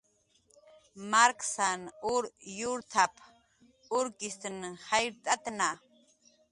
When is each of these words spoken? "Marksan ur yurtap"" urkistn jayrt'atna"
"Marksan 1.11 1.83
ur 2.13 2.23
yurtap"" 2.59 3.13
urkistn 4.01 4.59
jayrt'atna" 4.89 5.71